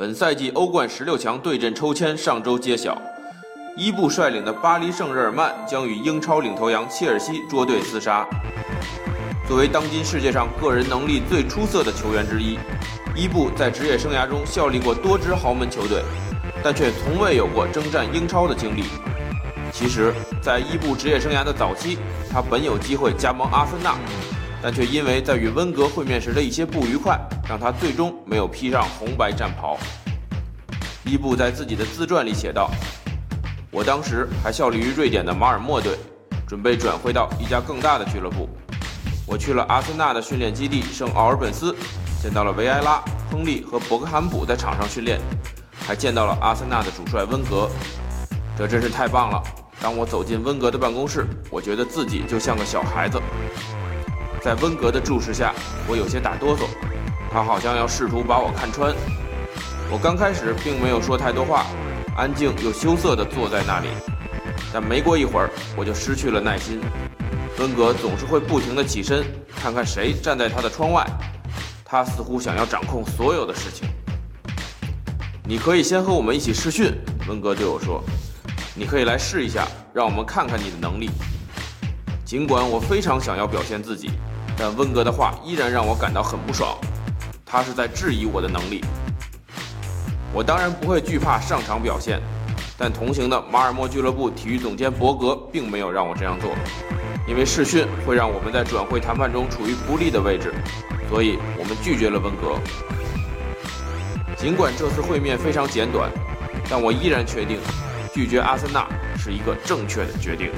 [0.00, 2.96] 本赛季欧冠十六强对阵抽签上周揭晓，
[3.76, 8.26] 伊布率领的巴黎圣日耳曼将与英超领头羊切尔西捉对厮杀。
[9.46, 12.58] 作为当今世界上个人能力最出色的球员之一，
[13.14, 16.02] 伊布在职业生涯中效力过多支豪门球队，
[16.64, 18.84] 但却从未有过征战英超的经历。
[19.70, 21.98] 其实，在伊布职业生涯的早期，
[22.32, 23.94] 他本有机会加盟阿森纳。
[24.62, 27.18] 但却因为在与温格会面时的一些不愉快，
[27.48, 29.78] 让他最终没有披上红白战袍。
[31.04, 32.70] 伊布在自己的自传里写道
[33.72, 35.98] ：“我当时还效力于瑞典的马尔默队，
[36.46, 38.48] 准备转会到一家更大的俱乐部。
[39.26, 41.74] 我去了阿森纳的训练基地圣奥尔本斯，
[42.22, 45.18] 见到了维埃拉、亨利和博格坎普在场上训练，
[45.86, 47.68] 还见到了阿森纳的主帅温格。
[48.58, 49.42] 这真是太棒了！
[49.80, 53.18] 当我走进温格的办公室，我觉得自己就像个小孩子。”
[54.42, 55.54] 在温格的注视下，
[55.86, 56.62] 我有些打哆嗦。
[57.30, 58.94] 他好像要试图把我看穿。
[59.90, 61.66] 我刚开始并没有说太多话，
[62.16, 63.88] 安静又羞涩地坐在那里。
[64.72, 66.80] 但没过一会儿，我就失去了耐心。
[67.58, 69.24] 温格总是会不停地起身，
[69.54, 71.06] 看看谁站在他的窗外。
[71.84, 73.88] 他似乎想要掌控所有的事情。
[75.44, 76.92] 你可以先和我们一起试训，
[77.28, 78.02] 温格对我说。
[78.74, 81.10] 你可以来试一下，让我们看看你的能力。
[82.30, 84.08] 尽管我非常想要表现自己。
[84.56, 86.78] 但温格的话依然让我感到很不爽，
[87.44, 88.84] 他是在质疑我的能力。
[90.32, 92.20] 我当然不会惧怕上场表现，
[92.78, 96.54] 但同行的马尔默俱乐部体育总监伯格并没有让我这样做，
[97.26, 100.54] 因为试训会让我们在转会谈判中处于不利的位置，
[101.08, 102.60] 所以我们拒绝了温格。
[104.36, 106.08] 尽管这次会面非常简短，
[106.70, 107.58] 但我依然确定
[108.14, 108.86] 拒绝阿森纳
[109.18, 110.52] 是一个正确的决定。